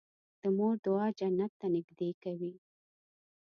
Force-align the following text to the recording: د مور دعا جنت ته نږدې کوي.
د 0.41 0.43
مور 0.57 0.73
دعا 0.85 1.05
جنت 1.19 1.51
ته 1.59 1.67
نږدې 1.75 2.09
کوي. 2.23 2.53